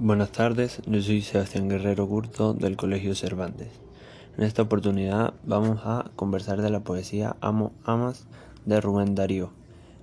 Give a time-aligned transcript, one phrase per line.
[0.00, 3.66] Buenas tardes, yo soy Sebastián Guerrero Gurto del Colegio Cervantes.
[4.36, 8.28] En esta oportunidad vamos a conversar de la poesía Amo Amas
[8.64, 9.50] de Rubén Darío,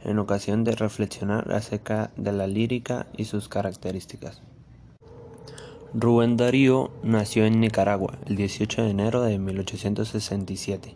[0.04, 4.42] en ocasión de reflexionar acerca de la lírica y sus características.
[5.94, 10.94] Rubén Darío nació en Nicaragua el 18 de enero de 1867.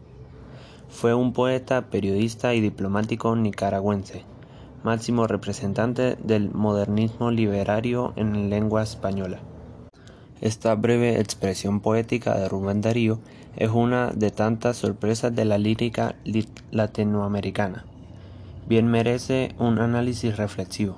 [0.89, 4.25] Fue un poeta, periodista y diplomático nicaragüense
[4.83, 9.39] máximo representante del modernismo literario en lengua española.
[10.41, 13.19] Esta breve expresión poética de Rubén Darío
[13.57, 16.15] es una de tantas sorpresas de la lírica
[16.71, 17.85] latinoamericana.
[18.67, 20.95] Bien merece un análisis reflexivo.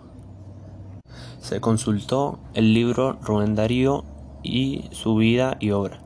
[1.39, 4.03] Se consultó el libro Rubén Darío
[4.43, 6.01] y su vida y obra,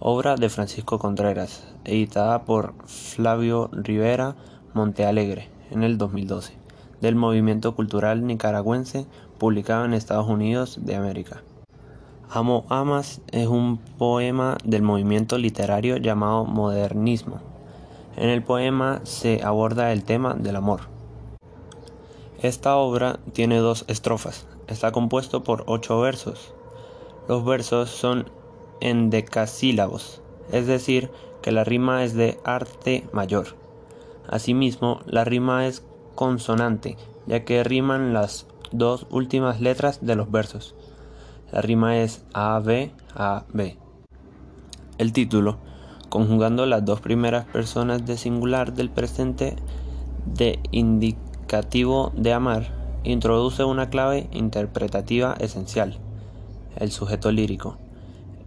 [0.00, 4.36] obra de Francisco Contreras, editada por Flavio Rivera
[4.74, 6.54] Montealegre en el 2012,
[7.00, 9.06] del movimiento cultural nicaragüense
[9.38, 11.42] publicado en Estados Unidos de América.
[12.30, 17.40] Amo Amas es un poema del movimiento literario llamado modernismo.
[18.16, 20.80] En el poema se aborda el tema del amor.
[22.40, 24.46] Esta obra tiene dos estrofas.
[24.66, 26.54] Está compuesto por ocho versos.
[27.28, 28.30] Los versos son
[28.80, 31.10] en decasílabos, es decir,
[31.42, 33.61] que la rima es de arte mayor.
[34.28, 35.82] Asimismo, la rima es
[36.14, 40.74] consonante, ya que riman las dos últimas letras de los versos.
[41.52, 43.76] La rima es A-B, A-B.
[44.98, 45.58] El título,
[46.08, 49.56] conjugando las dos primeras personas de singular del presente
[50.26, 52.68] de indicativo de amar,
[53.04, 55.98] introduce una clave interpretativa esencial,
[56.76, 57.76] el sujeto lírico.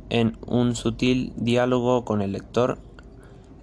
[0.09, 2.77] En un sutil diálogo con el lector,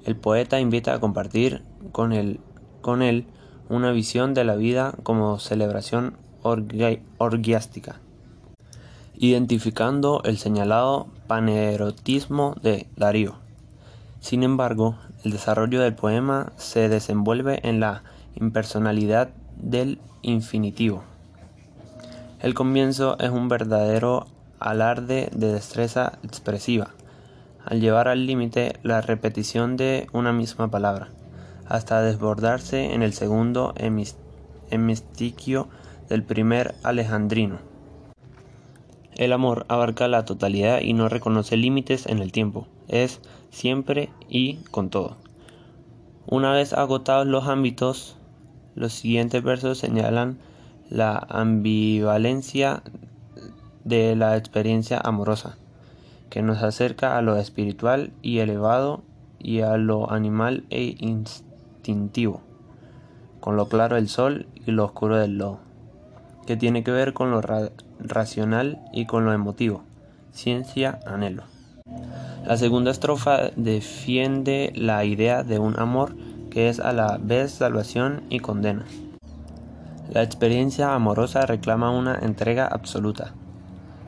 [0.04, 2.40] el poeta invita a compartir con, el,
[2.80, 3.26] con él
[3.72, 8.00] una visión de la vida como celebración orgiástica,
[9.14, 13.36] identificando el señalado panerotismo de Darío.
[14.20, 18.02] Sin embargo, el desarrollo del poema se desenvuelve en la
[18.34, 21.02] impersonalidad del infinitivo.
[22.40, 24.26] El comienzo es un verdadero
[24.58, 26.90] alarde de destreza expresiva,
[27.64, 31.08] al llevar al límite la repetición de una misma palabra
[31.72, 33.72] hasta desbordarse en el segundo
[34.70, 35.68] hemistiquio
[36.06, 37.60] del primer alejandrino.
[39.16, 44.56] El amor abarca la totalidad y no reconoce límites en el tiempo, es siempre y
[44.70, 45.16] con todo.
[46.26, 48.18] Una vez agotados los ámbitos,
[48.74, 50.36] los siguientes versos señalan
[50.90, 52.82] la ambivalencia
[53.82, 55.56] de la experiencia amorosa,
[56.28, 59.04] que nos acerca a lo espiritual y elevado
[59.38, 60.96] y a lo animal e
[63.40, 65.58] con lo claro del sol y lo oscuro del lodo,
[66.46, 67.40] que tiene que ver con lo
[67.98, 69.82] racional y con lo emotivo,
[70.32, 71.44] ciencia, anhelo.
[72.46, 76.14] La segunda estrofa defiende la idea de un amor
[76.50, 78.84] que es a la vez salvación y condena.
[80.12, 83.32] La experiencia amorosa reclama una entrega absoluta.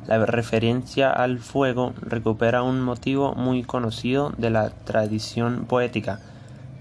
[0.06, 6.20] La referencia al fuego recupera un motivo muy conocido de la tradición poética,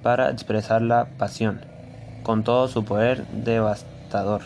[0.03, 1.62] para expresar la pasión,
[2.22, 4.41] con todo su poder devastador.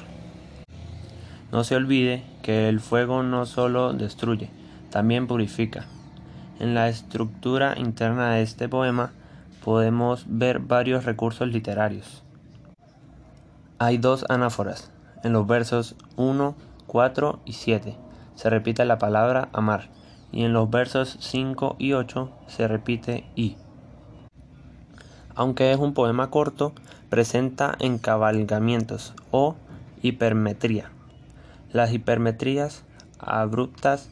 [1.51, 4.49] No se olvide que el fuego no solo destruye,
[4.91, 5.85] también purifica.
[6.59, 9.11] En la estructura interna de este poema
[9.63, 12.23] podemos ver varios recursos literarios.
[13.79, 14.91] Hay dos anáforas.
[15.23, 16.55] En los versos 1,
[16.87, 17.97] 4 y 7
[18.35, 19.89] se repite la palabra amar
[20.31, 23.57] y en los versos 5 y 8 se repite y.
[25.37, 26.73] Aunque es un poema corto,
[27.09, 29.55] presenta encabalgamientos o
[30.01, 30.89] hipermetría.
[31.71, 32.83] Las hipermetrías
[33.19, 34.09] abruptas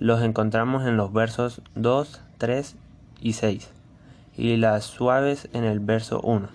[0.00, 2.74] los encontramos en los versos 2, 3
[3.20, 3.70] y 6
[4.36, 6.48] y las suaves en el verso 1.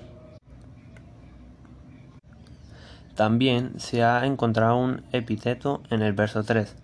[3.16, 6.76] También se ha encontrado un epíteto en el verso 3,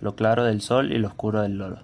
[0.00, 1.78] lo claro del sol y lo oscuro del loro.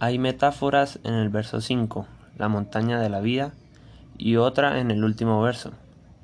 [0.00, 2.08] Hay metáforas en el verso 5,
[2.42, 3.52] la montaña de la vida,
[4.18, 5.70] y otra en el último verso,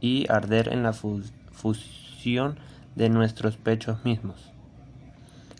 [0.00, 2.58] y arder en la fusión
[2.96, 4.50] de nuestros pechos mismos.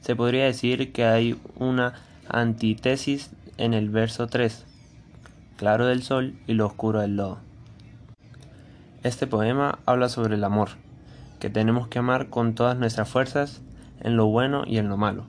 [0.00, 1.94] Se podría decir que hay una
[2.28, 4.66] antítesis en el verso 3,
[5.56, 7.38] claro del sol y lo oscuro del lodo.
[9.04, 10.70] Este poema habla sobre el amor,
[11.38, 13.62] que tenemos que amar con todas nuestras fuerzas,
[14.00, 15.26] en lo bueno y en lo malo,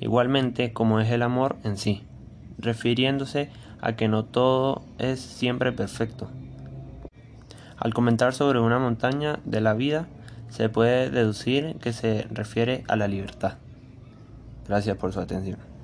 [0.00, 2.02] igualmente como es el amor en sí,
[2.58, 3.48] refiriéndose
[3.80, 6.28] a que no todo es siempre perfecto.
[7.76, 10.06] Al comentar sobre una montaña de la vida,
[10.48, 13.54] se puede deducir que se refiere a la libertad.
[14.66, 15.75] Gracias por su atención.